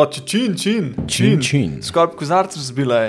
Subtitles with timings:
[0.00, 1.72] Oče, čin, čin, Čin, čin.
[1.84, 3.00] Skoraj kozarc razbila.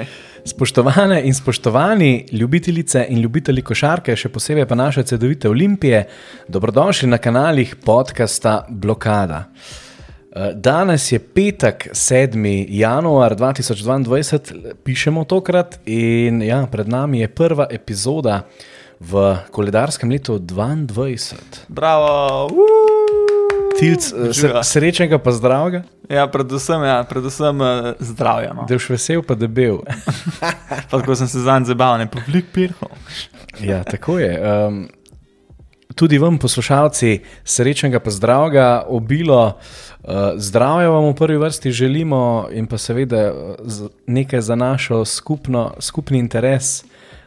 [0.46, 6.02] Spoštovane in spoštovani ljubitelice in ljubitelji košarke, še posebej pa naše cedovite olimpije,
[6.52, 9.46] dobrodošli na kanalih podcasta Blokada.
[9.48, 12.66] Eh, Danes je petek, 7.
[12.68, 18.42] januar 2022, pišemo tokrat in ja, pred nami je prva epizoda
[19.00, 21.70] v koledarskem letu 2022.
[21.70, 22.91] Bravo, uh,
[23.82, 25.82] Tilc, eh, srečnega pa zdravega,
[26.12, 27.68] Ja, predvsem, ja, predvsem uh,
[28.00, 28.54] zdravja.
[28.54, 28.66] No.
[28.68, 29.80] da je vesel pa debel.
[30.92, 32.92] Pa Tako sem se zanj zabaval, ne pa velik pirhov.
[33.64, 34.32] Ja, tako je.
[34.42, 34.90] Um,
[35.96, 42.68] tudi vam, poslušalci, srečnega pa zdravega, obilo uh, zdravja vam v prvi vrsti želimo in
[42.68, 43.32] pa seveda
[44.08, 46.84] nekaj za našo skupno, skupni interes.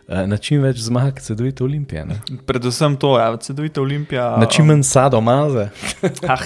[0.09, 2.05] Uh, Na čim več zmag, cedovite olimpije.
[2.05, 2.21] Ne?
[2.45, 4.37] Predvsem to, ja, cedovita olimpija.
[4.37, 5.69] Na čim manj sadomaze.
[6.29, 6.41] Ah,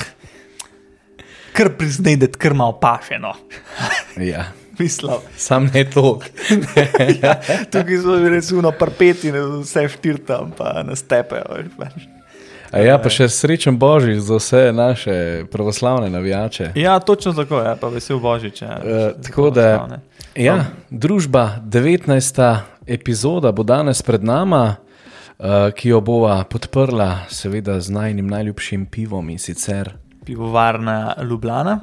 [1.53, 3.35] kar priznaj, da ti kar malo pašeno.
[4.33, 4.45] Ja,
[4.79, 6.21] Mislim, sam ne to.
[7.73, 11.43] tukaj so bili recimo parpeti, ne, vse štirtam, pa nas tepejo.
[11.51, 12.03] veš, pač.
[12.71, 15.15] A ja, pa še srečen božič za vse naše
[15.51, 16.71] pravoslavne navijače.
[16.75, 18.63] Ja, točno tako, ja, pa vesel božič.
[18.63, 19.99] Ja, Eh, tako da-
[20.39, 22.59] Ja, družba 19.
[22.87, 29.31] epizoda bo danes pred nama, uh, ki jo bova podprla, seveda z najnim najljubšim pivom
[29.35, 29.91] in sicer.
[30.25, 31.81] Pivovarna Ljubljana,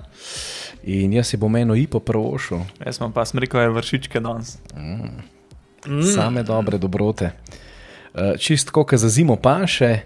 [0.86, 4.58] In jaz si bom eno ipo prvošil, jaz sem pa smrkal vršičke danes.
[4.76, 6.02] mm.
[6.16, 7.32] same dobre dobrote.
[8.14, 10.00] Uh, čist kot za zimo paše.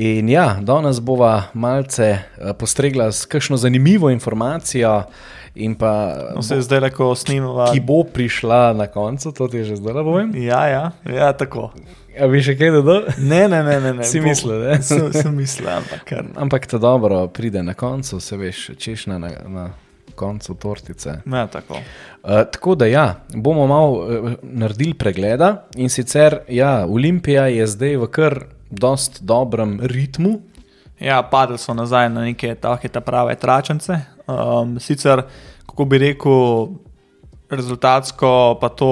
[0.00, 5.02] In ja, danes bova malce uh, postregla s kakšno zanimivo informacijo,
[5.54, 7.66] in pa, No, se je zdaj lahko snimava.
[7.72, 10.32] ki bo prišla na koncu, to ti že zdaj povem.
[10.36, 11.72] Ja, ja, ja, tako.
[12.16, 13.02] A bi še kaj dodal?
[13.18, 13.76] Ne, ne, ne.
[13.80, 14.04] ne, ne.
[14.04, 14.78] Si bo- mislil, ne?
[14.88, 16.24] Sem, sem mislil, ampak kar.
[16.36, 19.64] Ampak to dobro pride na koncu, se veš, češnja na, na
[20.14, 21.18] koncu tortice.
[21.24, 21.76] Ne, tako.
[22.22, 27.96] Uh, tako da ja, bomo malo uh, naredili pregleda in sicer ja, Olimpija je zdaj
[27.96, 30.40] v kar dost dobrem ritmu.
[31.00, 34.00] Ja, padli so nazaj na neke take ta prave tračence.
[34.26, 35.22] Um, sicer,
[35.66, 36.68] kako bi rekel,
[37.50, 38.90] rezultatsko pa to,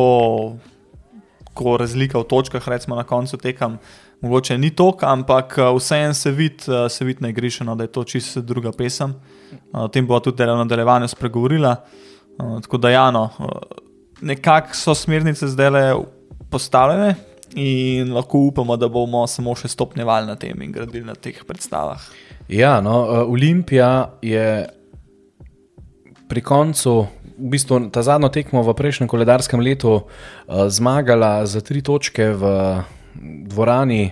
[1.55, 3.79] ko razlika v točkah, recimo na koncu tekam,
[4.21, 7.85] mogoče ni tok, ampak uh, vseeno se vidi, uh, se vidi na igrišču, no, da
[7.85, 9.11] je to čisto druga pesem.
[9.11, 9.39] Uh,
[9.73, 11.77] O tem bo tudi v nadaljevanju spregovorila.
[12.39, 13.29] Tako da, ja, no,
[14.21, 15.85] nekako so smernice zdaj le
[16.51, 17.15] postavljene.
[17.59, 22.03] In lahko upamo, da bomo samo še stopnjevali na tem in gradili na teh predstavah.
[22.49, 24.45] Ja, no, uh, Olimpija je
[26.29, 26.95] pri koncu,
[27.39, 32.53] v bistvu ta zadnjo tekmo v prejšnjem koledarskem letu, uh, zmagala za tri točke v
[33.51, 34.05] dvorani,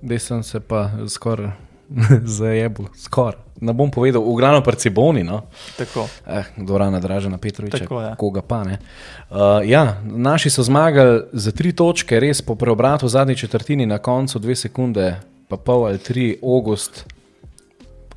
[0.00, 1.63] da sem se pa skoraj
[2.38, 3.40] zajebil, skoraj.
[3.60, 5.22] Ne bom povedal, v glavnem pri Ciboni.
[5.24, 5.46] No.
[5.78, 6.08] Tako.
[6.26, 8.14] Eh, dvorana Dražena Petroviča, Tako, ja.
[8.18, 8.78] koga pa ne.
[9.30, 13.98] Uh, ja, naši so zmagali za tri točke, res po preobratu v zadnji četrtini, na
[13.98, 17.06] koncu dve sekunde, pa pol ali tri, August.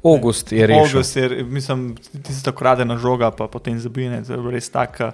[0.03, 0.83] August je rešil.
[0.97, 4.69] August je, mislim, ti si tako radena žoga, pa potem zabine, to je bilo res
[4.69, 5.11] tako.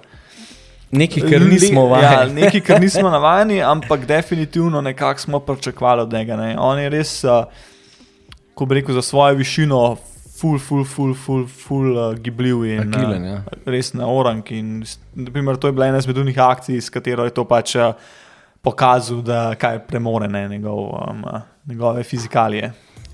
[0.90, 2.40] Nekaj, kar nismo Ja, vajeni.
[2.40, 6.36] nekaj, kar nismo navajeni, ampak definitivno nekako smo pričakovali od njega.
[6.36, 6.56] Ne.
[6.58, 7.44] On je res, uh,
[8.54, 9.96] ko bi rekel, za svojo višino,
[10.34, 13.62] full, full, full, full, full uh, gibljiv in Agilen, uh, ja.
[13.70, 14.42] res na orang.
[14.50, 14.84] In,
[15.14, 17.94] naprimer, to je bila ena izmed unih akcij, s katero je to pač uh,
[18.64, 22.72] pokazal, da kaj premore ne, njegov, um, uh, njegove fizikalije.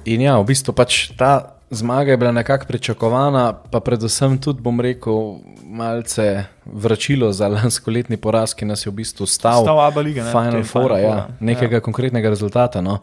[0.09, 4.81] In ja, v bistvu pač ta zmaga je bila nekako pričakovana, pa predvsem tudi, bom
[4.81, 9.63] rekel, malce vračilo za lanskoletni poraz, ki nas je v bistvu stal.
[9.63, 11.81] Stal Aba Liga, ne, Final Four, ja, Foura, nekega ja.
[11.81, 12.81] konkretnega rezultata.
[12.81, 12.99] No.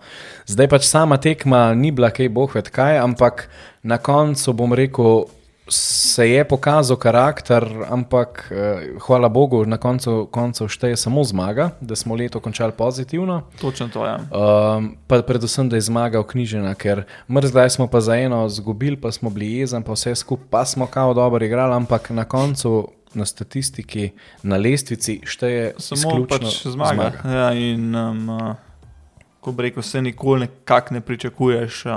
[0.46, 3.48] Zdaj pač sama tekma ni bila kaj boh ved kaj, ampak
[3.84, 5.26] na koncu bom rekel,
[5.70, 11.96] se je pokazal karakter, ampak eh, hvala Bogu, na koncu, koncu šteje samo zmaga, da
[11.96, 13.42] smo leto končali pozitivno.
[13.62, 14.12] Točno to je.
[14.12, 14.76] Ja.
[14.78, 19.12] Um, pa predvsem, da je zmaga knjižena, ker mrzlaj smo pa za eno izgubili, pa
[19.12, 23.26] smo bili jezen, pa vse skupaj, pa smo kao dobro igrali, ampak na koncu na
[23.26, 24.12] statistiki,
[24.44, 26.94] na lestvici šteje Samo pač zmaga.
[26.94, 27.36] zmaga.
[27.36, 28.30] Ja, in um,
[29.40, 31.94] ko bi rekel, se nikoli nekako ne pričakuješ uh,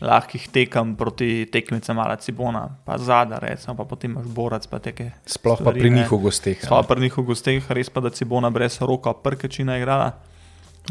[0.00, 5.10] lahkih tekem proti tekmicam ali Cibona, pa zadar, recimo, pa potem imaš borac, pa teke.
[5.26, 5.96] Sploh pa stvari, pri ne.
[5.96, 6.58] njih v gosteh.
[6.62, 6.88] a Sploh ne.
[6.88, 10.12] pri njih v gosteh, res pa da Cibona brez roka prkečina igrala.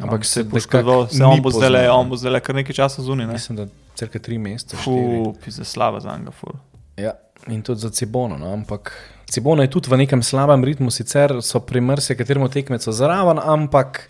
[0.01, 2.55] Ampak se se nekako poškodoval, se on bo zdaj le, on bo zdaj le kar
[2.55, 3.27] nekaj časa zunaj.
[3.27, 3.33] ne.
[3.33, 4.77] Mislim, da crka tri mesece.
[4.77, 6.55] Fup, za slava za Angafur.
[6.97, 7.13] Ja,
[7.47, 8.38] in tudi za Cibono.
[8.38, 8.53] No?
[8.53, 8.94] Ampak
[9.29, 14.09] Cibona je tudi v nekem slabem ritmu, sicer so pri marsikaterem tekmecu zraven, ampak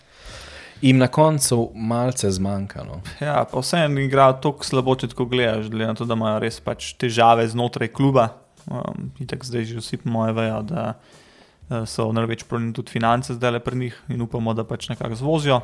[0.84, 2.84] jim na koncu malce zmanjka.
[2.84, 3.00] No?
[3.20, 6.60] Ja, pa vseeno igrajo tako slabo, če tako gledaš, glede na to, da imajo res
[6.60, 8.28] pač težave znotraj kluba.
[8.68, 13.56] Um, Itek zdaj že vsi moje vejo, da uh, so največ problem tudi finance zdaj
[13.56, 15.62] le pri njih in upamo, da pač nekako zvozijo.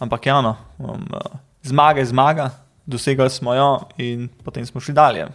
[0.00, 2.50] Ampak ja, no, um, uh, zmaga je zmaga,
[2.86, 3.70] dosegali smo jo
[4.00, 5.28] in potem smo šli dalje.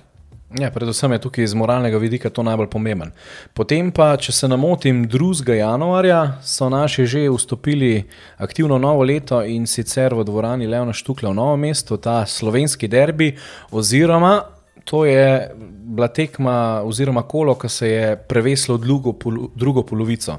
[0.60, 3.12] Ja, predvsem je tukaj iz moralnega vidika to najbolj pomemben.
[3.54, 5.54] Potem pa, če se ne motim, 2.
[5.56, 8.04] januarja so naši že vstopili
[8.38, 13.32] aktivno novo leto in sicer v dvorani Leona Štukla v Novo mesto, ta slovenski derbi,
[13.72, 14.42] oziroma
[14.84, 15.52] to je
[15.84, 19.14] bila tekma oziroma kolo, ki se je preveslo drugo,
[19.56, 20.38] drugo polovico.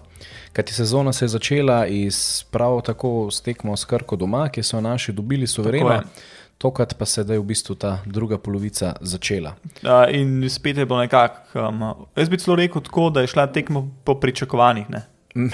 [0.52, 4.80] Kajti sezona se je začela iz prav tako s tekmo s Krko doma, ki so
[4.80, 6.02] naši dobili suvereno.
[6.62, 9.56] Tokrat pa se je v bistvu ta druga polovica začela.
[9.82, 13.48] Uh, in spet je bilo nekako, um, jaz bi celo rekel tako, da je šla
[13.50, 14.90] tekmo po pričakovanjih.
[14.90, 15.02] Ne?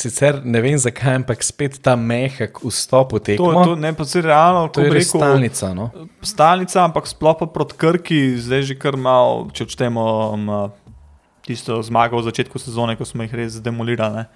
[0.00, 3.52] Sicer ne vem zakaj, ampak spet ta mehak vstop v tekmo.
[3.52, 5.70] To, to ne pa se realno, to je res stalnica.
[5.76, 5.90] No?
[6.26, 10.50] Stalnica, ampak sploh pa proti Krki, zdaj že kar malo, če odštemo um,
[11.46, 14.26] tisto zmago v začetku sezone, ko smo jih res demolirali.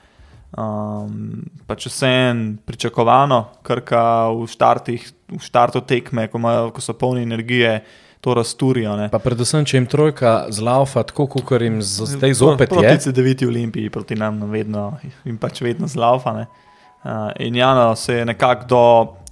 [0.56, 6.81] Um, pa če se en pričakovano, krka v, štartih, v štartu tekme, ko, imajo, ko
[6.81, 7.82] so polni energije,
[8.25, 8.94] to razturijo.
[8.97, 9.11] Ne.
[9.12, 12.79] Pa predvsem, če jim trojka zlaufa, tako kot jim zdaj zopet je.
[12.79, 14.94] Proti CD9 Olimpiji, proti nam vedno,
[15.26, 16.32] jim pač vedno zlaufa.
[16.41, 18.82] Uh, in Jano se je nekako do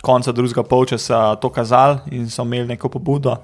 [0.05, 3.38] konca drugega polčasa to kazal in so imeli neko pobudo,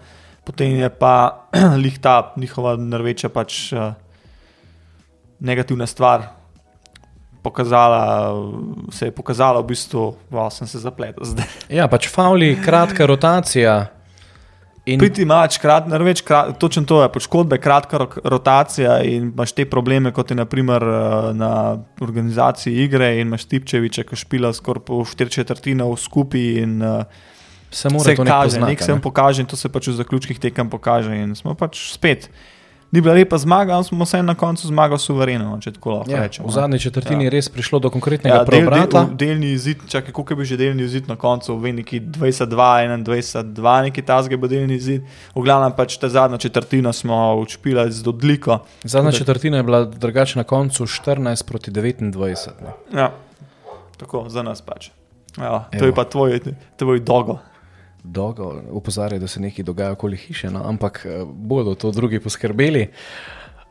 [0.44, 1.48] potem je pa
[1.82, 3.96] lihta njihova nerveča pač uh,
[5.40, 6.28] negativna stvar
[7.42, 8.34] pokazala,
[8.92, 11.48] se je pokazala v bistvu, da sem se zapletel zdaj.
[11.68, 13.86] Ja, pač fauli, kratka rotacija.
[14.88, 14.98] In...
[14.98, 20.12] Priti imaš krat, več, krat, točno to je, poškodbe, kratka rotacija in imaš te probleme,
[20.16, 21.52] kot je naprimer eh, na
[22.00, 27.04] organizaciji igre in imaš tipčeviče, ki špila skoraj po štiri četrtine v skupaj in uh,
[27.70, 30.70] se mora to kaže, nek se jim pokaže in to se pač v zaključkih tekem
[30.70, 32.30] pokaže in smo pač spet
[32.90, 35.58] ni bila lepa zmaga, ampak smo se na koncu zmagali suvereno.
[36.06, 37.26] Ja, rečemo, v zadnji četrtini ja.
[37.26, 39.04] je res prišlo do konkretnega ja, del, preobrata.
[39.04, 43.82] Del, delni izid, čakaj, koliko bi že delni izid na koncu, ve neki 22, 21,
[43.82, 45.02] neki tasge bo delni izid.
[45.34, 48.58] V glavnem pač ta zadnja četrtina smo učpili z odliko.
[48.84, 52.48] Zadnja četrtina je bila drugačna na koncu 14 proti 29.
[52.62, 53.00] Ne.
[53.00, 53.12] Ja,
[53.96, 54.90] tako za nas pač.
[55.38, 55.86] Ja, to Evo.
[55.86, 56.40] je pa tvoj,
[56.76, 57.38] tvoj dogo
[58.04, 60.62] dolgo opozarjajo, da se nekaj dogaja okoli hiše, no?
[60.64, 62.88] ampak eh, bodo to drugi poskrbeli.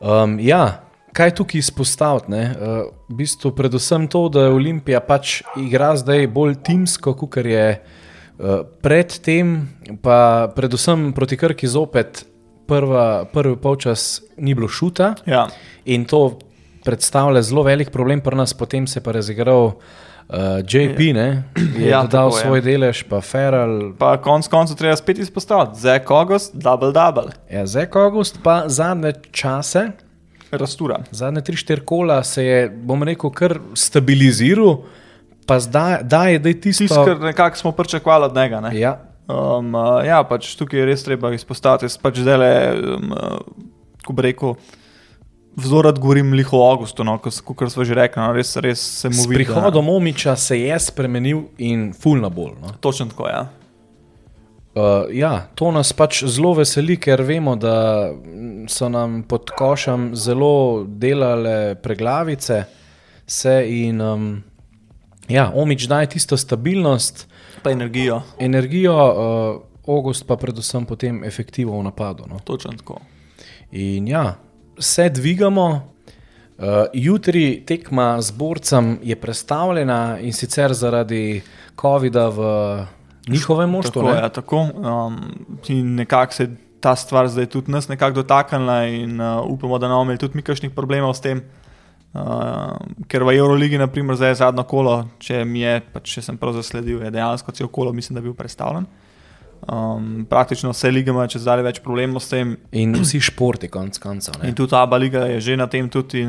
[0.00, 0.82] Um, ja,
[1.12, 2.32] kaj tukaj izpostaviti?
[2.32, 8.62] Uh, v bistvu predvsem to, da Olimpija pač igra zdaj bolj timsko, kot je uh,
[8.82, 9.68] predtem,
[10.02, 12.26] pa predvsem proti Krki zopet.
[12.70, 15.48] Prva, prvi polčas ni bilo šuta ja.
[15.90, 16.38] in to
[16.86, 19.74] predstavlja zelo velik problem, pri nas potem se je pa razigral uh,
[20.30, 21.42] Uh, JP ne,
[21.78, 22.62] je ja, dal svoj je.
[22.62, 23.90] delež, pa Feral.
[23.98, 27.34] Pa konc koncev treba spet izpostaviti, Zek August, double double.
[27.50, 29.88] Ja, Zek August pa zadnje čase.
[30.54, 31.00] Rastura.
[31.10, 34.84] Zadnje tri, štiri kola se je, bom rekel, kar stabiliziral,
[35.50, 36.86] pa zdaj da je, da je tisto.
[36.86, 38.60] Tisto, kar nekako smo pričakovali od njega.
[38.60, 38.74] Ne?
[38.78, 39.00] Ja.
[39.26, 44.14] Um, uh, ja, pač tukaj je res treba izpostaviti, pač zdaj le, um, uh, ko
[44.14, 44.54] bi rekel
[45.56, 49.26] vzorat govorim liho o Augustu, no, kot smo že rekli, no, res, res se mu
[49.28, 49.44] vidi.
[49.44, 52.54] Prihodom Omiča se je spremenil in fulna bolj.
[52.62, 52.74] No.
[52.80, 53.48] Točno tako, ja.
[54.70, 58.12] Uh, ja, to nas pač zelo veseli, ker vemo, da
[58.70, 62.62] so nam pod košem zelo delale preglavice,
[63.26, 64.28] se in um,
[65.28, 67.26] ja, omič daje tisto stabilnost.
[67.62, 68.22] Pa energijo.
[68.38, 69.58] Energijo, uh,
[69.90, 72.30] August pa predvsem potem efektivno v napadu.
[72.30, 72.38] No.
[72.38, 73.00] Točno tako.
[73.72, 74.38] In ja,
[74.80, 75.90] se dvigamo.
[76.60, 81.40] Uh, jutri tekma z borcem je predstavljena in sicer zaradi
[81.80, 82.40] COVID-a v
[83.28, 84.00] njihovem možtu.
[84.00, 84.68] Tako je, ja, tako.
[84.76, 85.16] Um,
[85.96, 90.02] nekako se ta stvar zdaj tudi nas nekako dotaknila, in uh, upamo, da ne bomo
[90.02, 91.42] imeli tudi mi kakšnih problemov s tem.
[92.12, 92.76] Uh,
[93.08, 96.56] ker v Euroligi, naprimer, zdaj je zadnjo kolo, če mi je, pa če sem prav
[96.56, 98.88] zasledil, je dejansko cel kolo, mislim, da je bil predstavljen.
[99.68, 102.54] Um, praktično vse lige imajo čez dalje več problemov s tem.
[102.72, 104.40] In vsi športi, konc koncev.
[104.46, 105.88] In tudi ta liga je že na tem.
[105.88, 106.24] Tudi,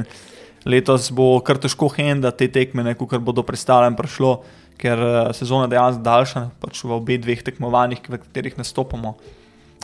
[0.68, 4.34] letos bo kar težko henda te tekme, kar bodo predstavljene, prišlo,
[4.82, 9.16] ker uh, sezona dejansko daljša, pač v obeh dveh tekmovanjih, v katerih nastopamo.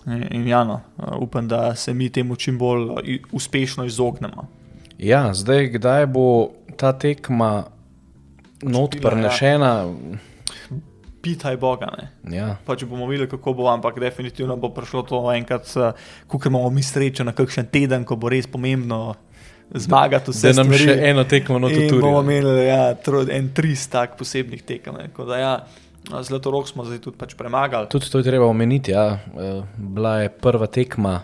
[0.08, 4.50] In, in ja, no, uh, upam, da se mi temu čim bolj uh, uspešno izognemo.
[5.00, 7.70] Ja, zdaj, kdaj bo ta tekma
[8.66, 9.74] not prenešena?
[9.88, 10.25] Ja
[11.27, 11.91] pitaj Boga.
[12.31, 12.55] Ja.
[12.65, 15.67] Pa, če bomo videli, kako bo, ampak definitivno bo prišlo to enkrat,
[16.27, 19.17] ko imamo mi srečo na kakšen teden, ko bo res pomembno
[19.75, 20.53] zmagati vse.
[20.53, 20.86] Da nam stvari.
[20.88, 22.00] še eno tekmo na to.
[22.00, 25.01] Bomo imeli ja, tro, en tri tak posebnih tekem.
[25.36, 25.60] Ja,
[26.24, 27.89] Zlato rok smo zdaj tudi pač premagali.
[27.91, 28.93] Tudi to je treba omeniti.
[28.96, 29.19] Ja.
[29.19, 31.17] Eh, bila je prva tekma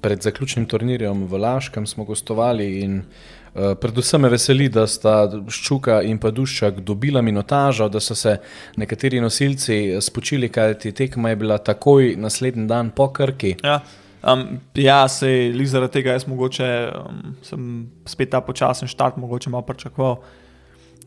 [0.00, 3.37] pred zaključnim turnirjem v Laškem smo gostovali in uh,
[3.80, 5.14] predvsem me veseli, da sta
[5.50, 8.36] Ščuka in pa Duščak dobila minotažo, da so se
[8.80, 13.56] nekateri nosilci spočili, kajti tekma je bila takoj naslednji dan po Krki.
[13.64, 13.80] Ja,
[14.22, 16.68] um, ja se je zaradi tega jaz mogoče
[17.02, 17.70] um, sem
[18.06, 20.20] spet ta počasen štart, mogoče malo pričakoval.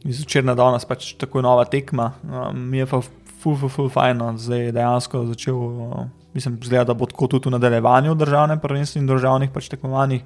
[0.02, 2.14] Iz včeraj na danes pač tako je nova tekma.
[2.24, 5.62] Um, mi je pa ful, ful, ful, fajno, zdaj je dejansko začel.
[5.62, 10.22] Uh, Mislim, zgleda, da bo tako tudi v nadaljevanju državne prvenstve in državnih pač tekmovanjih,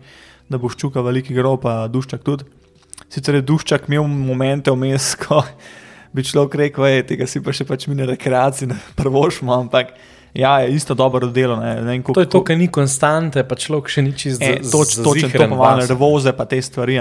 [0.50, 2.48] da bo ščuka veliki grob, pa duščak tudi.
[3.12, 5.42] Sicer je duščak imel momente vmes, ko
[6.16, 9.96] bi človek rekel, da tega si pa še pač mine rekreacije, prvošmo, ampak
[10.36, 11.58] ja, je isto dobro delo.
[11.60, 14.62] Ne, ne koliko, to je to, kar ni konstante, pa človek še nič izdeluje.
[14.64, 17.00] E, točno to, to pomeni, revoze pa te stvari.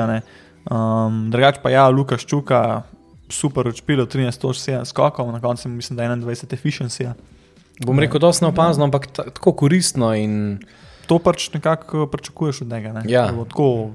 [0.65, 2.83] Um, drugač pa ja, Lukaš Čuka,
[3.31, 7.11] super odšpil, 13-7 skokov, na koncu mislim, da je 21 efficiency.
[7.85, 10.15] Bom rekel, da je opazno, ampak tako koristno.
[10.15, 10.59] In...
[11.07, 12.93] To pač nekako pričakuješ od njega.
[12.93, 13.03] Ne?
[13.09, 13.27] Ja.
[13.49, 13.91] Tako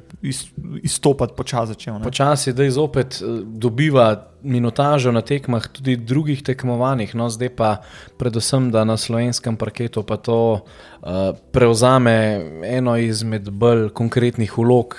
[0.83, 1.73] izstopati počasi.
[2.03, 7.77] Počasi, da je zopet eh, dobiva minutažo na tekmah, tudi drugih tekmovanjih, no zdaj pa
[8.17, 11.09] predvsem, da na slovenskem parketu pa to uh,
[11.51, 14.95] prevzame eno izmed bolj konkretnih ulog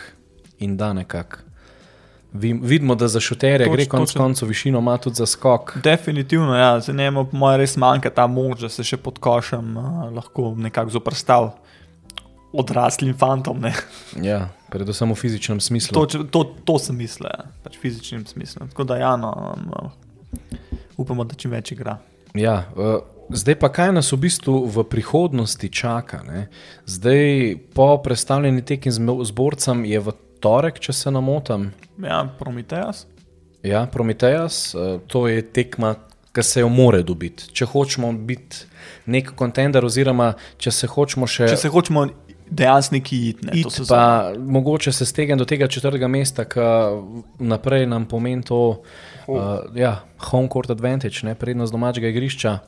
[0.59, 1.37] in da nekako.
[2.33, 5.79] Vidimo, da za šuterje toč, gre konec koncev višino, ima tudi za skok.
[5.83, 6.81] Definitivno, ja.
[6.81, 10.91] za njemu mora res manjka ta moč, da se še pod košem uh, lahko nekako
[10.91, 11.51] zoprstavi
[12.53, 13.65] odraslim fantom.
[14.23, 15.95] ja, predvsem v fizičnem smislu.
[15.95, 17.47] To, to, to sem mislil, ja.
[17.63, 18.67] pač v fizičnem smislu.
[18.73, 19.33] Tako da, ja, no,
[19.67, 19.91] no,
[20.97, 21.99] upamo, da čim več igra.
[22.39, 23.03] Ja, uh,
[23.35, 26.23] zdaj pa kaj nas v bistvu v prihodnosti čaka?
[26.27, 26.47] Ne?
[26.87, 31.71] Zdaj, po predstavljeni tekmi z borcem je v torek, če se namotam.
[32.03, 33.07] Ja, Prometejas.
[33.67, 35.97] Ja, Prometejas, uh, to je tekma,
[36.31, 37.51] ki se jo more dobiti.
[37.51, 38.67] Če hočemo biti
[39.11, 41.49] nek kontender, oziroma če se hočemo še.
[41.51, 42.07] Če se hočemo
[42.51, 43.49] dejansko neki iti.
[43.61, 46.61] It, pa mogoče se stegem do tega četrtega mesta, ki
[47.39, 48.61] naprej nam pomeni to,
[49.27, 49.37] oh.
[49.37, 52.59] uh, ja, home court advantage, ne, prednost domačega igrišča.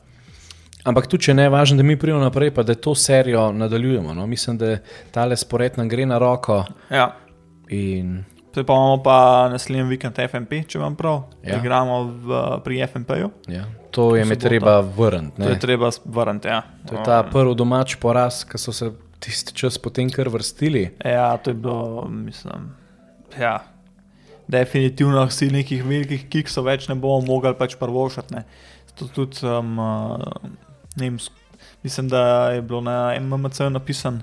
[0.83, 4.13] Ampak tu, če ne, važno, da mi pridemo naprej, pa da to serijo nadaljujemo.
[4.13, 4.27] No.
[4.27, 4.77] Mislim, da
[5.11, 6.63] ta le spored nam gre na roko.
[6.91, 7.13] Ja.
[7.71, 8.23] In...
[8.53, 9.15] Zdaj pa imamo pa
[9.49, 11.23] naslednji vikend FMP, če vam prav.
[11.41, 11.57] Ja.
[11.57, 13.31] Igramo v, pri FMP-ju.
[13.49, 13.63] Ja.
[13.95, 15.41] To je mi treba vrniti.
[15.41, 16.61] To je treba vrniti, ja.
[16.89, 18.91] To je ta prvi domač poraz, ki so se
[19.23, 20.89] tisti čas potem kar vrstili.
[21.05, 22.73] Ja, to je bilo, mislim.
[23.39, 23.63] Ja.
[24.47, 28.43] Definitivno si nekih velikih kiksov več ne bomo mogli pač prvošati.
[28.99, 29.79] Tudi, um,
[30.99, 31.15] vem,
[31.81, 34.21] mislim, da je bilo na MMC napisano,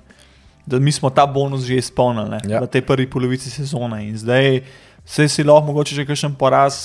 [0.66, 2.60] da mi smo ta bonus že izpolnili ja.
[2.60, 4.04] v tej prvi polovici sezone.
[4.06, 4.60] In zdaj
[5.04, 6.76] se si lahko mogoče že kakšen poraz.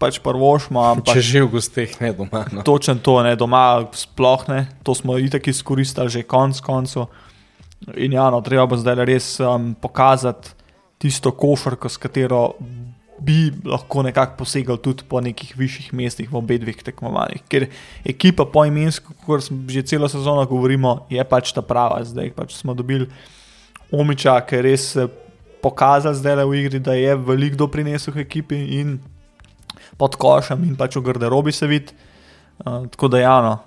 [0.00, 2.46] Pač prvošmo, ampak če že v gostih, ne doma.
[2.48, 2.62] No.
[2.64, 4.62] Točno to, ne doma, sploh ne.
[4.80, 7.10] To smo itak izkoristili že konc koncev.
[7.96, 10.52] In ja, no, treba bo zdaj res um, pokazati
[11.00, 12.42] tisto košarko, s katero
[13.20, 17.44] bi lahko nekako posegal tudi po nekih višjih mestih v obeh dveh tekmovanjih.
[17.52, 17.68] Ker
[18.04, 22.00] ekipa po imensko, kot že celo sezono govorimo, je pač ta prava.
[22.04, 23.08] Zdaj pač smo dobili
[23.92, 24.84] omiča, ki je res
[25.60, 28.98] pokazal zdaj v igri, da je veliko doprinesel ekipi in
[30.00, 31.92] pod košem in pač v garderobi se vidi.
[32.64, 33.58] Uh, tako da, ja, no,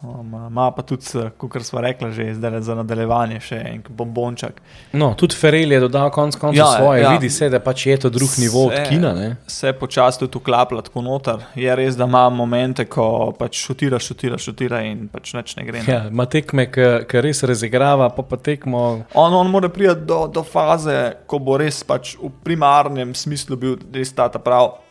[0.47, 1.05] ima pa tudi,
[1.38, 4.59] kot smo rekli, že zdaj za nadaljevanje, še en bombonček.
[4.93, 7.13] No, tudi Ferrari je dodal konec koncev ja, svoje, ja.
[7.15, 9.15] vidi se, da pač je to drug se, nivo od kina.
[9.17, 9.31] Ne?
[9.50, 11.41] Se počasi tudi uklaplja tako noter.
[11.57, 15.81] Je res, da ima momente, ko pač šutira, šutira, šutira in pač neč ne gre.
[15.89, 18.85] Ja, ima tekme, ki res razigrava, pa pa tekmo.
[19.17, 23.77] On, on mora priti do, do faze, ko bo res pač v primarnem smislu bil
[23.89, 24.82] res ta pravi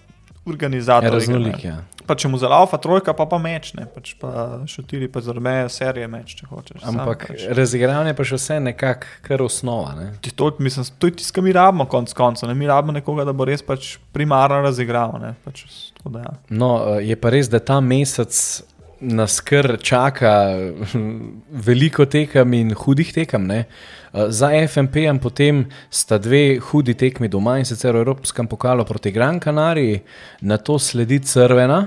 [0.45, 1.05] organizator.
[1.05, 1.77] Ja, raznolik, ja.
[2.07, 6.09] Pa če mu zalaufa trojka, pa pa meč, ne pač pa šutiri, pa zrme serije
[6.11, 6.81] meč, če hočeš.
[6.91, 7.45] Ampak pač.
[7.55, 9.95] razigravanje pa še vse nekako kar osnova.
[10.01, 10.09] Ne?
[10.35, 12.51] To, mislim, to je tisto, kar mi rabimo, konc koncev.
[12.59, 15.31] Mi rabimo nekoga, da bo res pač primarno razigraval.
[15.47, 15.65] Pač,
[16.03, 16.35] ja.
[16.51, 18.35] No, eh, je pa res, da ta mesec
[19.03, 20.33] nas kar čaka
[21.67, 23.47] veliko tekem in hudih tekem.
[23.47, 23.65] Ne?
[24.13, 28.85] Eh, za FMP in potem sta dve hudi tekmi doma in sicer v Evropskem pokalu
[28.85, 30.03] proti Gran Canariji,
[30.41, 31.87] na to sledi Crvena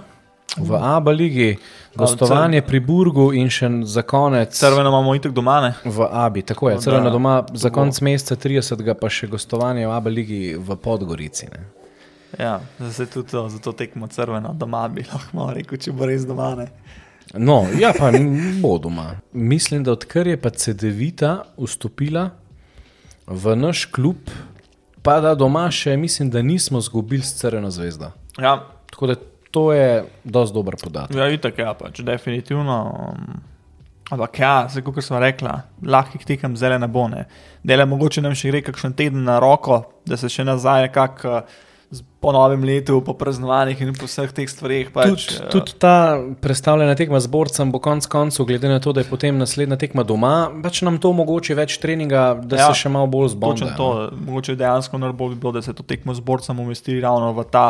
[0.57, 1.57] v Abu Leiji,
[1.95, 4.55] gostovanje pri Burgu in še za konec.
[4.55, 5.71] Crvena imamo itek doma, ne?
[5.83, 6.77] V Abi, tako je.
[6.83, 8.93] Crvena doma za konec meseca 30.
[8.99, 11.49] pa še gostovanje v Abu Leiji v Podgorici.
[11.51, 11.65] Ne?
[12.39, 16.53] Ja, zdaj tudi to, zato tekmo crveno doma bi lahko rekel, če bo res doma.
[16.59, 16.67] Ne?
[17.37, 18.11] No, ja, pa
[18.61, 19.15] bo doma.
[19.33, 22.29] Mislim, da odkar je pa CD-vita vstopila
[23.27, 24.29] v naš klub,
[25.03, 28.11] pa da doma še mislim, da nismo izgubili s Crveno zvezdo.
[28.39, 28.59] Ja.
[28.91, 29.15] Tako da
[29.51, 31.17] to je dosti dober podatek.
[31.17, 32.79] Ja, itak, ja, pač definitivno.
[33.09, 33.43] Um,
[34.13, 37.07] Ampak ja, zdaj, kot sem rekla, lahkih tekem zelo ne bo.
[37.65, 41.39] Dele, mogoče nam še gre kakšen teden na roko, da se še nazaj nekako.
[41.41, 41.63] Uh,
[42.19, 44.89] po novem letu, po praznovanjih in po vseh teh stvareh.
[44.93, 48.93] Pač, tudi, uh, tudi ta predstavljena tekma z borcem bo konec koncev, glede na to,
[48.95, 52.85] da je potem naslednja tekma doma, pač nam to omogoči več treninga, da ja, se
[52.85, 53.73] še malo bolj zbonda.
[53.77, 57.45] To, mogoče dejansko najbolj bi bilo, da se to tekmo z borcem umesti ravno v
[57.51, 57.67] ta,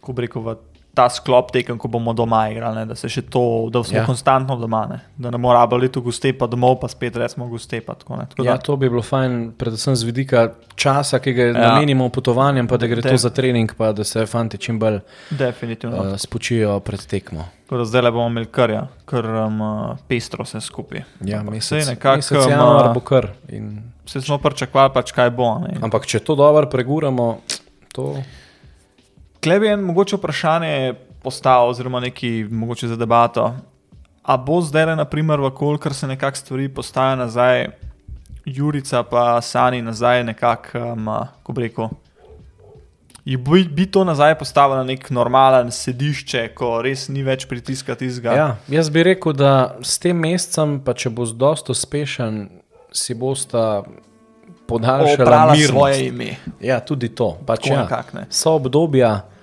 [0.00, 0.56] ko bi rekel, v
[0.94, 4.04] ta sklop tekem, ko bomo doma igrali, da se še to, da smo ja.
[4.06, 5.00] konstantno doma, ne?
[5.18, 7.80] da ne moramo rabiti leto goste, pa domov, pa spet resmo goste.
[7.84, 10.44] Pa tako, tako ja, to bi bilo fajn, predvsem z vidika
[10.78, 11.54] časa, ki ga ja.
[11.56, 15.00] namenimo potovanjem, pa da gre De to za trening, pa da se fanti čim bolj
[15.00, 17.48] uh, spočijo pred tekmo.
[17.74, 19.58] Zdaj le bomo imeli kar, ja, kar um,
[20.08, 21.02] pestro vse skupaj.
[21.26, 23.32] Ja, mesec, nekak, mesec januar bo kar.
[23.50, 23.74] In...
[24.06, 25.48] Se smo pričakovali, pač kaj bo.
[25.64, 25.78] Ne?
[25.82, 27.28] Ampak če to dobro preguramo,
[27.96, 28.12] to.
[29.44, 33.54] Klej bi en mogoče vprašanje postavil, oziroma neki mogoče za debato.
[34.22, 37.66] A bo zdaj, naprimer, v kolikor se nekako stvari postajajo nazaj,
[38.44, 41.08] Jurica pa Sani nazaj nekako, um,
[41.42, 41.88] ko bi rekel.
[43.24, 48.32] Bi, bi to nazaj postavilo na nek normalen sedišče, ko res ni več pritiska tizga?
[48.36, 52.48] Ja, jaz bi rekel, da s tem mesecem, pa če bo zelo uspešen,
[52.92, 53.82] si bosta
[54.66, 56.36] podaljšala svoje ime.
[56.60, 57.34] Ja, tudi to.
[57.46, 57.84] Pač, ja,
[58.30, 59.33] so obdobja.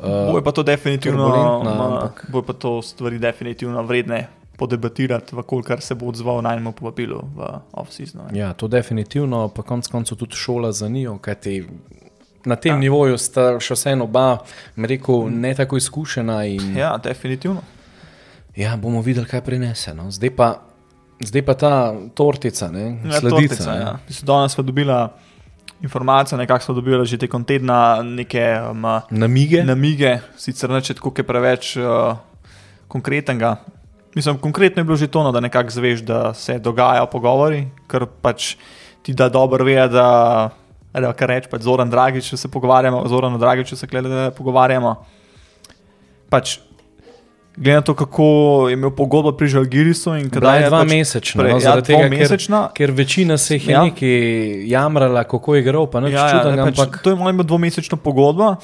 [0.00, 1.28] Uh, bo pa to definitivno,
[1.60, 2.26] ampak...
[2.32, 7.48] bo pa to stvari definitivno vredne podebatirati, kolikor se bo odzval na enem povabilu v
[7.72, 8.32] off-season.
[8.36, 11.64] Ja, to definitivno, pa konec koncev tudi šola za njo, kajti
[12.44, 12.78] na tem ja.
[12.80, 14.40] nivoju sta še vseeno oba,
[14.76, 16.42] rekel, ne tako izkušena.
[16.48, 16.76] In...
[16.76, 17.62] Ja, definitivno.
[18.56, 19.94] Ja, bomo videli, kaj prinese.
[19.94, 20.10] No.
[20.12, 20.50] Zdaj, pa,
[21.24, 21.72] zdaj pa ta
[22.16, 23.56] tortica, ne, ja, sledica.
[23.56, 24.22] Tortica, ja.
[24.26, 24.96] Danes smo dobili
[25.82, 29.64] informacije, nekako smo dobili že tekom tedna, neke um, namige.
[29.64, 32.16] namige, sicer neče tako, ki je preveč uh,
[32.88, 33.56] konkretnega.
[34.14, 38.06] Mislim, konkretno je bilo že to, no, da nekako zveš, da se dogajajo pogovori, ker
[38.22, 38.56] pač
[39.02, 40.50] ti da dobro ve, da
[40.92, 44.96] kar reč, pač zoren dragi, če se pogovarjamo, zoren dragi, če se gledamo, pogovarjamo.
[46.30, 46.58] Pač
[47.60, 48.24] glede na to, kako
[48.68, 50.10] je imel pogodbo pri Žalgirisu.
[50.32, 52.60] Bila je dva pač mesečna, pre, no, ja, tega, mesečna.
[52.72, 53.82] Ker, ker večina se jih je ja.
[53.84, 54.12] neki
[54.70, 55.88] jamrala, kako je igral.
[55.94, 57.00] Ja, ja, čudanga, pač, ampak...
[57.04, 58.54] To je imel dvomesečno pogodbo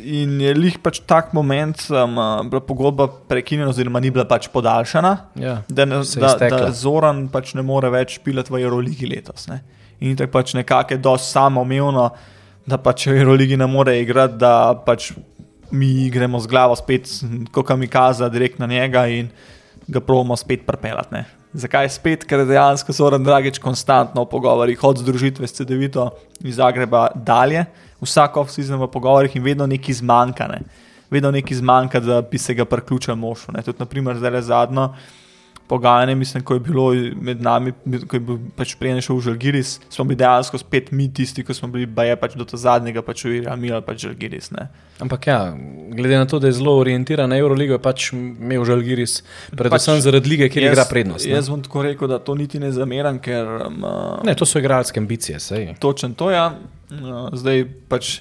[0.00, 2.16] in je lih pač tak moment, um,
[2.48, 7.52] bila pogodba prekinjena, oziroma ni bila pač podaljšana, ja, da, ne, da, da Zoran pač
[7.54, 9.46] ne more več pilati v Euroligi letos.
[9.52, 9.60] Ne.
[10.00, 12.08] In tako pač nekako je dosti samoumevno,
[12.66, 15.12] da pač v Euroligi ne more igrati, da pač
[15.74, 17.10] mi gremo z glavo spet,
[17.52, 19.28] kot mi kaza, direkt na njega in
[19.86, 21.24] ga pravimo spet prepeljati.
[21.54, 22.24] Zakaj spet?
[22.26, 26.08] Ker dejansko so Ren Dragič konstantno v pogovorih, od združitve s CD-vito
[26.42, 27.66] iz Zagreba dalje,
[28.02, 30.48] vsako off-season v pogovorih in vedno nekaj zmanjka.
[30.50, 30.62] Ne?
[31.10, 33.54] Vedno nekaj zmanjka, da bi se ga priključil mošu.
[33.54, 34.88] Tudi, naprimer, zdaj le zadnjo
[35.66, 37.72] pogajanje, mislim, ko je bilo med nami,
[38.08, 41.56] ko je bil pač prej šel v Žalgiris, smo bili dejansko spet mi tisti, ki
[41.56, 44.50] smo bili baje pač do zadnjega, pač v Iranu, ali pač Žalgiris.
[44.52, 44.68] Ne.
[45.00, 45.38] Ampak ja,
[45.96, 49.18] glede na to, da je zelo orientiran na Euroligo, je pač imel Žalgiris,
[49.56, 51.26] predvsem pač, zaradi lige, kjer jaz, igra prednost.
[51.26, 51.34] Ne.
[51.38, 53.68] Jaz bom tako rekel, da to niti ne zameram, ker.
[53.70, 53.82] Um,
[54.26, 55.72] ne, to so igralske ambicije, sej.
[55.80, 56.50] Točen to, ja.
[56.92, 58.18] Uh, zdaj pač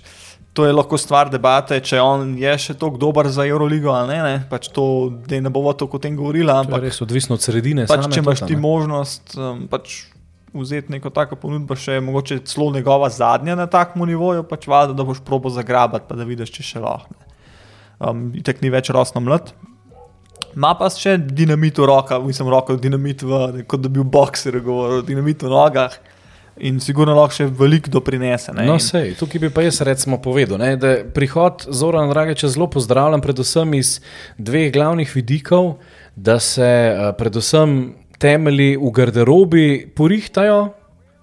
[0.54, 4.20] to je lahko stvar debate, če on je še tako dober za Euroligo ali ne.
[4.22, 4.36] ne.
[4.50, 4.86] Pač to,
[5.30, 6.50] ne bomo tako o tem govorili.
[6.54, 7.88] Ampak to je res odvisno od sredine.
[7.90, 10.04] Pač, če imaš ti možnost um, pač
[10.54, 15.06] vzeti neko tako ponudbo, še mogoče celo njegova zadnja na takem nivoju, pač vada, da
[15.06, 17.18] boš probo zagrabati, pa da vidiš, če še lahko.
[17.98, 19.56] Um, Tek ni več rosno mlad.
[20.54, 24.60] Ma pa še dinamit v rokah, mislim, roko dinamit v, kot da bi bil boxer,
[24.62, 25.98] govoril, dinamit v nogah
[26.58, 28.54] in sigurno lahko še veliko doprinese.
[28.54, 28.68] Ne?
[28.70, 33.24] No, sej, tukaj bi pa jaz recimo povedal, ne, da prihod Zora Drageča zelo pozdravljam,
[33.24, 33.98] predvsem iz
[34.38, 35.76] dveh glavnih vidikov,
[36.16, 40.72] da se uh, predvsem temelji v garderobi porihtajajo.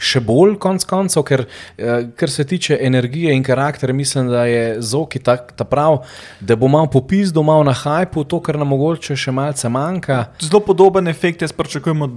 [0.01, 4.79] Še bolj, konc koncev, ker eh, kar se tiče energije in karaktera, mislim, da je
[4.81, 5.99] Zoki ta, ta prav,
[6.41, 10.23] da bo malo popis, malo na hajpu, to, kar nam mogoče še malce manjka.
[10.41, 12.17] Zelo podoben efekt, jaz pričakujem od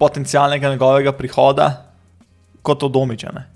[0.00, 1.68] potencialnega njegovega prihoda,
[2.62, 3.46] kot od domičane.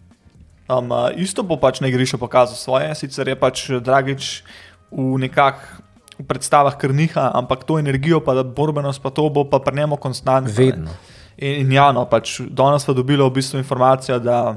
[0.68, 0.88] Um,
[1.20, 4.44] isto bo pač na igrišču pokazal svoje, sicer je pač Dragič
[4.88, 5.82] v nekakšnih
[6.22, 10.54] predstavah krniha, ampak to energijo, pa borbenost, pa to bo pa pri njemu konstantno.
[10.54, 10.94] Vedno.
[11.36, 14.54] In, in ja, no, pač danes smo dobili v bistvu informacijo, da,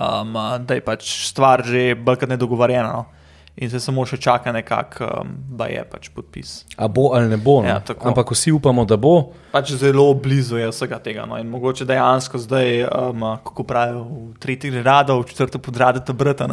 [0.00, 0.32] um,
[0.64, 2.88] da je pač stvar že bolj kot nedogovorjena.
[2.88, 3.14] No
[3.56, 6.54] in se samo še čaka nekako, um, da je pač podpis.
[6.76, 7.70] A bo ali ne bo, no?
[7.70, 9.30] ja, ampak vsi upamo, da bo.
[9.52, 11.26] Pač zelo blizu je vsega tega.
[11.30, 11.38] No?
[11.38, 16.48] In mogoče dejansko zdaj, um, kako pravijo, v tretji rado, v četrti podrade to brata.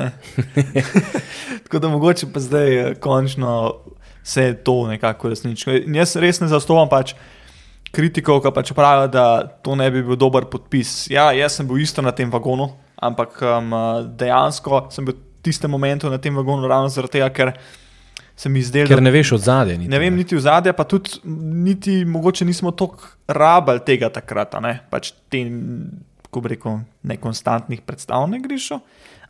[1.65, 3.81] Tako da mogoče pa zdaj končno
[4.23, 5.73] se to nekako resnično.
[5.81, 7.15] In jaz res ne zastopam pač.
[7.91, 11.09] kritikov, ki pač pravijo, da to ne bi bil dober podpis.
[11.11, 13.73] Ja, jaz sem bil isto na tem vagonu, ampak um,
[14.15, 17.54] dejansko sem bil tistem momentu na tem vagonu ravno zaradi tega, ker
[18.36, 19.77] se mi zdelo, Ker ne veš od zadaj.
[19.77, 24.80] Ne vem, niti v zadje, pa tudi niti mogoče nismo tako rabili tega takrat, ne
[24.89, 25.43] pač te,
[26.32, 28.80] ko bi rekel, nekonstantnih predstav na igrišču.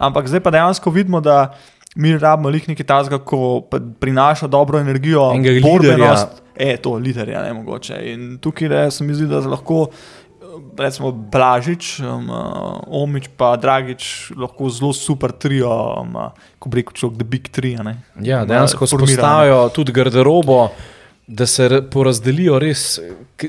[0.01, 1.53] Ampak zdaj pa dejansko vidimo, da
[1.95, 3.67] mi rabimo lih nekaj tazga, ko
[3.99, 6.39] prinaša dobro energijo, Enega borbenost.
[6.55, 7.97] E, to liderja, ne mogoče.
[8.13, 9.87] In tukaj ne, se mi zdi, da lahko.
[10.77, 15.69] Recimo Blažič, um, uh, Omič, pa Dragič, lahko zelo super trio,
[16.01, 16.15] um,
[16.59, 17.75] ko bi rekel, človek, the big three.
[17.83, 17.97] Ne?
[18.21, 19.07] Ja, dejansko Formirano.
[19.15, 20.69] spostavijo tudi garderobo,
[21.27, 22.99] da se porazdelijo, res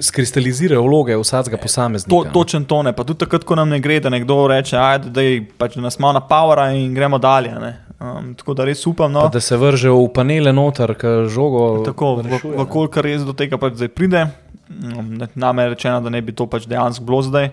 [0.01, 2.31] skristalizirajo vloge vsakega To, posameznika.
[2.33, 5.25] točen to ne, pa tudi takrat, ko nam ne gre, da nekdo reče, ajde, da
[5.59, 7.51] pač, da nas malo napavara in gremo dalje.
[7.59, 7.73] ne.
[8.03, 11.85] Um, tako da res upam, no, Pa da se vržejo v panele noter, ki žogo.
[11.87, 14.25] tako, rešuje, v, kolikor res do tega pač zdaj pride.
[14.67, 17.53] Um, Nam je rečeno, da ne bi to pač dejansko bilo zdaj,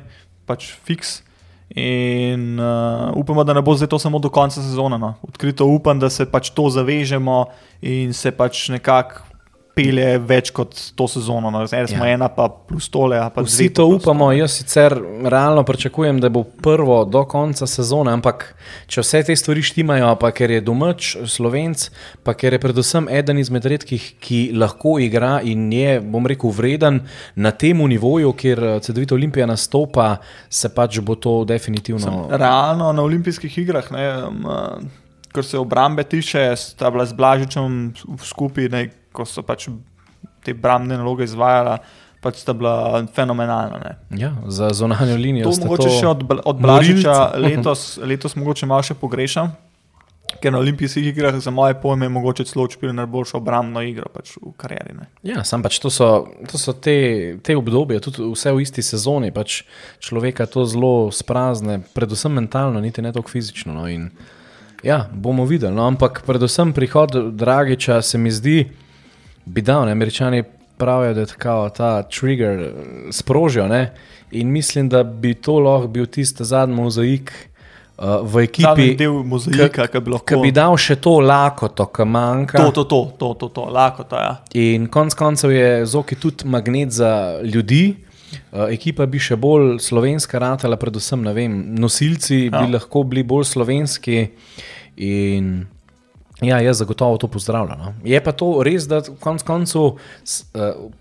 [0.50, 1.20] pač fiks.
[1.78, 4.98] In uh, upamo, da ne bo zdaj to samo do konca sezone.
[4.98, 5.14] No.
[5.22, 7.44] Odkrito upam, da se pač to zavežemo
[7.86, 9.29] in se pač nekako
[9.80, 11.52] pelje več kot to sezono.
[11.54, 11.64] No.
[11.68, 12.14] Zdaj smo Ja.
[12.18, 13.20] ena, pa plus tole.
[13.36, 18.56] Pa Vsi to upamo, jaz sicer realno pričakujem, da bo prvo do konca sezone, ampak
[18.88, 21.90] če vse te stvari štimajo, pa ker je domač slovenc,
[22.24, 27.02] pa ker je predvsem eden izmed redkih, ki lahko igra in je, bom rekel, vreden
[27.36, 30.18] na tem nivoju, kjer eh, CD-vita Olimpija nastopa,
[30.50, 32.28] se pač bo to definitivno.
[32.32, 34.90] Realno na olimpijskih igrah, ne, um,
[35.32, 37.94] kar se obrambe tiče, sta bila z Blažičem
[38.26, 39.68] skupaj, ko so pač
[40.44, 41.80] te obrambne naloge izvajala,
[42.24, 43.80] pač sta bila fenomenalna.
[43.80, 44.20] Ne.
[44.20, 45.50] Ja, za zonanjo linijo.
[45.50, 47.42] To mogoče še od, od Blažiča morilca.
[47.48, 49.56] letos, letos mogoče malo še pogrešam.
[50.40, 54.36] Ker na olimpijskih igrah, za moje pojme, je mogoče celo odšpil najboljšo obrambno igro pač
[54.38, 54.94] v karieri.
[54.94, 55.08] Ne.
[55.26, 59.34] Ja, sam pač to so, to so te, te obdobje, tudi vse v isti sezoni.
[59.36, 59.64] Pač
[60.06, 63.74] človeka to zelo sprazne, predvsem mentalno, niti ne toliko fizično.
[63.74, 64.12] No, in,
[64.86, 65.74] ja, bomo videli.
[65.76, 68.60] No, ampak predvsem prihod Dragiča se mi zdi,
[69.50, 69.86] bi dal.
[69.86, 70.44] Ne, Američani
[70.78, 72.72] pravijo, da je tako ta trigger eh,
[73.12, 73.68] sprožijo.
[73.68, 73.94] Ne,
[74.32, 77.32] in mislim, da bi to lahko bil tisti zadnji mozaik
[77.98, 79.08] uh, v ekipi.
[79.26, 80.42] Mozaika, ki bi lahko.
[80.44, 82.62] Bi dal še to lakoto, ki manjka.
[82.62, 84.36] To, to, to, to, to, to lahko to ja.
[84.54, 87.98] In konec koncev je Zoki tudi magnet za ljudi.
[88.54, 92.62] Uh, ekipa bi še bolj slovenska ratala, predvsem vem, nosilci ja.
[92.62, 94.28] bi lahko bili bolj slovenski.
[95.00, 95.66] In
[96.42, 97.80] ja, jaz zagotovo to pozdravljam.
[97.80, 97.94] No.
[98.04, 99.98] Je pa to res, da konec koncev uh,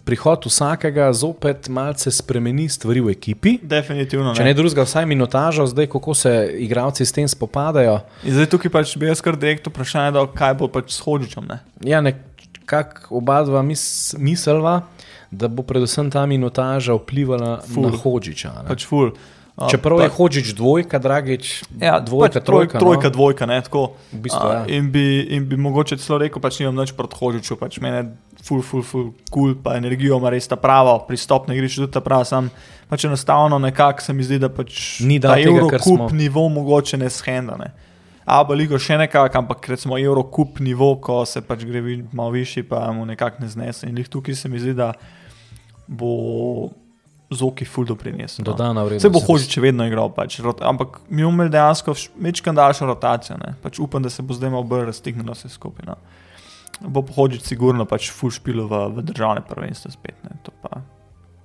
[0.05, 3.57] prihod vsakega zopet malce spremeni stvari v ekipi.
[3.62, 4.35] Definitivno.
[4.35, 8.01] Če ne drugega, vsaj minutažo, zdaj kako se igralci s tem spopadajo.
[8.24, 11.46] In zdaj tukaj pač bi jaz kar direkt vprašanje dal, kaj bo pač s Hodžičem.
[11.48, 11.61] Ne?
[11.87, 14.81] Ja, nekako oba dva mis, miselva,
[15.31, 17.87] da bo predvsem ta minutaža vplivala Ful.
[17.87, 18.55] na Hodžiča.
[18.62, 18.68] ne.
[18.68, 19.12] Pač ful.
[19.61, 22.79] Čeprav pa- je Hodžič dvojka, Dragič, Ja, dvojka, pač troj, trojka.
[22.79, 23.11] trojka, no.
[23.11, 23.83] dvojka, ne, tako.
[24.12, 24.62] V bistvu, A, ja.
[24.68, 28.62] in, bi, in bi mogoče celo rekel, pač nimam nič proti Hožiču, pač mene ful,
[28.62, 32.23] ful, ful, cool, pa energijo ima res ta prava, pristop na igrišču tudi ta prava,
[32.25, 32.51] sam
[32.87, 36.09] pač enostavno nekako se mi zdi, da pač Ni ta kar Eurocup smo.
[36.12, 37.73] nivo mogoče ne shenda, ne.
[38.25, 41.81] Aba ligo še nekako, ampak recimo Eurocup nivo, ko se pač gre
[42.12, 43.88] malo višji, pa mu nekako ne znese.
[43.88, 44.92] In lih tukaj se mi zdi, da
[45.88, 46.68] bo
[47.31, 48.45] Zoki ful doprinesel.
[48.45, 48.53] no.
[48.53, 49.05] Dodana vrednost.
[49.05, 51.93] Vse bo Hožič še vedno igral, pač, ampak mi bomo imeli dejansko
[52.25, 53.37] večkrat daljšo rotacijo.
[53.37, 53.55] ne.
[53.62, 55.85] Pač upam, da se bo zdaj malo bolj raztegnilo vse skupaj.
[55.87, 55.97] No.
[56.88, 60.38] Bo Hožič sigurno pač full špilo v, v državne prvenstvo spet, ne.
[60.43, 60.81] to pa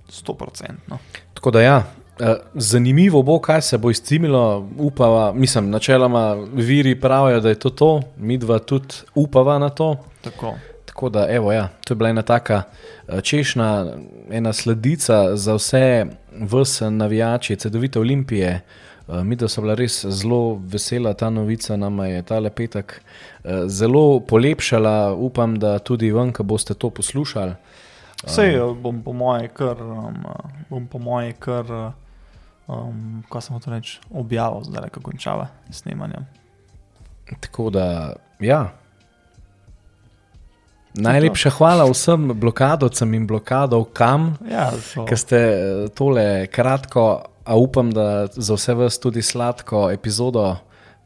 [0.08, 0.88] 100%.
[0.88, 0.98] No.
[1.34, 1.76] Tako da ja.
[2.20, 7.70] eh, Zanimivo bo, kaj se bo izcimilo, upava, mislim, načeloma viri pravijo, da je to
[7.70, 9.96] to, mi dva tudi upava na to.
[10.24, 10.54] Tako.
[10.94, 12.62] Tako da, evo, ja, to je bila ena taka
[13.08, 13.86] eh, češnja,
[14.30, 16.06] ena sledica za vse
[16.40, 18.60] vse navijače, cedovite olimpije.
[19.06, 23.02] Uh, mi, da so bila res zelo vesela ta novica, nam je ta lepetek
[23.44, 25.12] uh, zelo polepšala.
[25.14, 27.52] Upam, da tudi vam, ki boste to poslušali.
[28.24, 28.46] Vse
[28.80, 30.24] bom po moje kar, um,
[30.70, 31.68] bom po moje kar,
[32.66, 36.24] um, kaj sem hotel reči, objavil zdaj, ko končava s snemanjem.
[37.40, 38.70] Tako da, ja.
[40.94, 47.04] Najlepša hvala vsem blokadovcem in blokadovkam, Ja, so, ki ste eh, tole kratko,
[47.44, 50.56] a upam, da za vse vas tudi sladko epizodo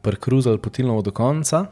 [0.03, 1.65] prekruzali potilno do konca.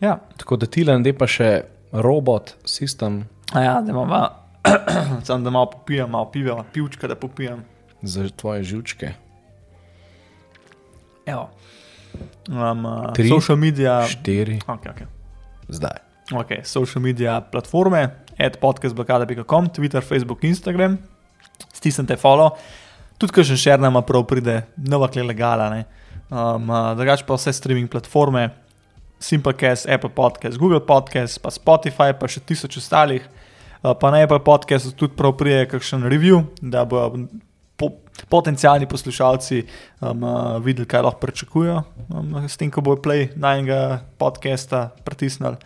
[0.00, 0.18] ja.
[0.36, 4.10] Tako da Tilan, da pa še robot, sistem A ja, da imam,
[5.24, 7.64] samo da malo popijem, malo piva, pivčka, da popijem.
[8.02, 9.12] za tvoje žučke.
[11.26, 11.50] Evo.
[12.48, 14.02] Um, Tri, social media.
[14.06, 15.06] Štiri, Okay, okay.
[15.68, 16.09] zdaj.
[16.30, 20.98] Ok, social media platforme, ad podcastblokada.com, Twitter, Facebook, Instagram,
[21.72, 22.54] stisnite follow.
[23.18, 25.66] Tudi, ker še še nama prav pride, nova kle legala.
[25.74, 25.80] ne.
[26.30, 28.44] Um, uh, drugače pa vse streaming platforme,
[29.18, 33.26] Simplecast, Apple Podcast, Google Podcast, pa Spotify, pa še tisoč ostalih.
[33.82, 37.08] Uh, pa na Apple Podcast tudi prav prije kakšen review, da bo
[37.74, 37.90] po,
[38.30, 41.82] potencijalni poslušalci um, uh, videli, kaj lahko pričakujejo
[42.14, 45.58] um, s tem, ko bo play najnega podcasta pritisnili.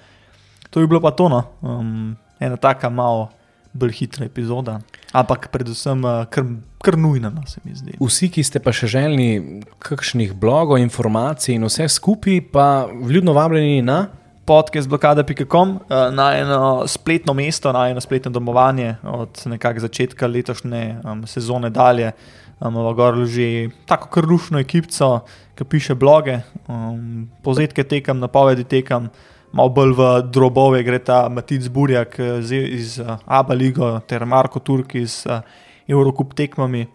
[0.74, 3.28] To je bilo pa tono, um, ena taka malo
[3.72, 4.80] bolj hitra epizoda,
[5.14, 6.48] ampak predvsem uh, kar,
[6.82, 7.94] kar nujna, no, se mi zdi.
[8.00, 13.82] Vsi, ki ste pa še želni kakšnih blogov, informacij in vse skupaj, pa vljudno vabljeni
[13.86, 14.08] na.
[14.44, 21.22] Podcastblokada.com uh, na eno spletno mesto, na eno spletno domovanje od nekakšnega začetka letošnje um,
[21.30, 22.10] sezone dalje.
[22.58, 25.20] Imamo um, gor že tako krlušno ekipco,
[25.54, 29.08] ki piše bloge, um, povzetke tekam, napovedi tekam,
[29.54, 32.42] malo bolj v drobove gre ta Matic Burjak eh,
[32.74, 35.40] iz uh, Abu Leigo ter Marko Turk iz uh,
[35.88, 36.86] Eurocup tekmami.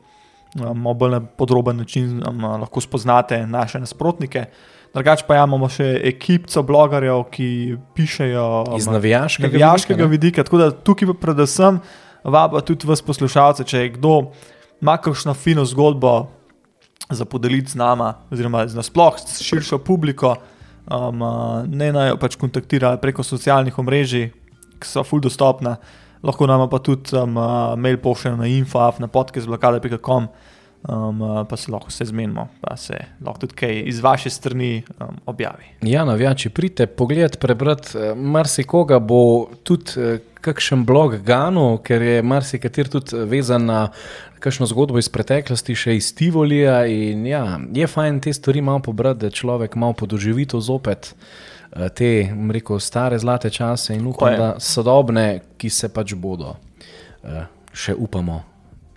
[0.58, 4.46] Malo bolj na podroben način lahko spoznate naše nasprotnike.
[4.94, 7.50] Drugač pa ja, imamo še ekipco blogerjev, ki
[7.94, 8.46] pišejo
[8.80, 10.46] Iz navijaškega, navijaškega vidika, vidika.
[10.48, 11.78] Tako da tukaj predvsem
[12.24, 14.16] vabijo tudi vas poslušalce, če je kdo
[14.82, 16.32] ima kakšno fino zgodbo
[17.10, 20.36] za podeliti z nama, oziroma z nasploh s širšo publiko,
[20.90, 21.24] um,
[21.70, 24.30] ne naj pač kontaktirajo preko socialnih omrežij,
[24.80, 25.78] ki so full dostopna.
[26.24, 27.38] Lahko nam pa tudi um,
[27.80, 30.28] mail pošljejo na info, na podcast.blokada.com.
[30.80, 34.84] Um, uh, pa se lahko vse zmenimo, pa se lahko tudi kaj iz vaše strani
[35.00, 35.66] um, objavi.
[35.82, 37.98] Ja, navijači, pridite pogled, prebrati.
[37.98, 43.90] eh, Marsikoga bo tudi eh, kakšen blog Ganu, ker je marsikater tudi eh, vezan na
[44.40, 46.82] kakšno zgodbo iz preteklosti, še iz Tivolija.
[46.88, 47.44] In ja,
[47.76, 51.14] je fajn te stvari malo pobrati, da človek malo podoživi to zopet.
[51.72, 52.12] eh, Te,
[52.52, 56.56] rekel, stare zlate čase in upam, da sodobne, ki se pač bodo,
[57.24, 58.44] eh, še upamo,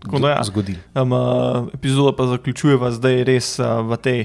[0.09, 0.43] da ja.
[0.45, 0.79] zgodili.
[0.95, 4.23] Um, uh, epizodo pa zaključujeva zdaj res uh, v, tej,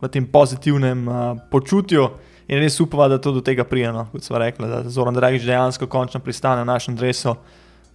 [0.00, 1.16] v tem pozitivnem uh,
[1.50, 2.06] počutju
[2.48, 5.86] in res upava, da to do tega prijeno, kot smo rekli, da Zoran Dragič dejansko
[5.86, 7.36] končno pristane na našem drevesu.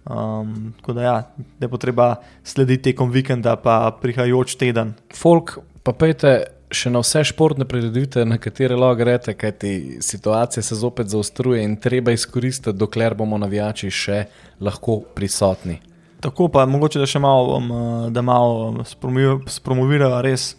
[0.08, 1.16] Um, tako da, ja,
[1.60, 4.94] da bo treba slediti tekom vikenda, pa prihajajoč teden.
[5.14, 6.38] Folk, pa pejte
[6.72, 11.76] še na vse športne prireditve, na katere lahko greste, kajti situacija se zopet zaostruje in
[11.80, 14.22] treba izkoristiti, dokler bomo navijači še
[14.64, 15.78] lahko prisotni.
[16.24, 17.68] Tako pa mogoče, da še malo, um,
[18.12, 20.54] da malo um, spromovi- spromovirava res.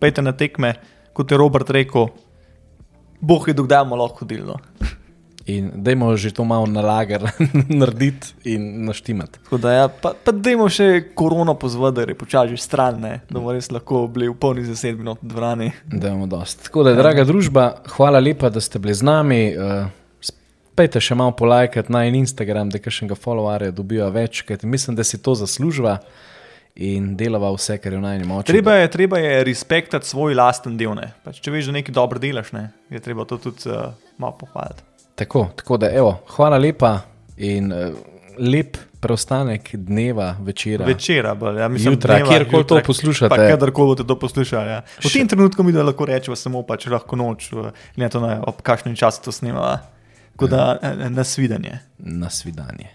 [0.00, 0.76] Pejte na tekme,
[1.16, 2.08] kot je Robert rekel,
[3.20, 4.46] boh je dokdaj bomo lahko hodili.
[4.46, 4.60] No.
[5.46, 7.22] In dajmo že to malo na lager
[7.80, 9.38] narediti in naštimati.
[9.44, 13.38] Tako da, ja, pa, pa dajmo še korono pozvati, da je počasi stran, ne, da
[13.38, 15.70] bomo res lahko bili v polni zasedbi v dvorani.
[15.86, 16.66] Dajmo dost.
[16.66, 19.40] Tako da, draga družba, hvala lepa, da ste bili z nami.
[19.54, 19.86] Uh,
[20.76, 25.16] Pejte še malo polajkati na Instagram, da kakšnega followarja dobijo več, ker mislim, da si
[25.24, 25.94] to zasluživa
[26.76, 28.50] in delava vse, kar je v najni moči.
[28.50, 30.92] Treba je, treba je respektati svoj lasten del.
[30.98, 31.14] ne.
[31.24, 34.84] Pač, če veš, da nekaj dobro delaš, ne, je treba to tudi uh, malo pohvaliti.
[35.16, 36.98] Tako, tako da, evo, hvala lepa
[37.36, 37.94] in uh,
[38.38, 40.84] lep preostanek dneva, večera.
[40.84, 43.28] Večera, bolj, ja, mislim, Jutra, dneva, kjerkoli to poslušate.
[43.28, 44.70] Pa kadarkoli boste to poslušali.
[44.70, 44.82] Ja.
[45.04, 48.60] V tem trenutku mi lahko rečemo samo pač lahko noč, eh, ne to na ob
[48.62, 49.78] kakšnem času to snimava.
[50.34, 51.78] Tako da eh, nasvidenje.
[51.98, 52.92] Na svidanje.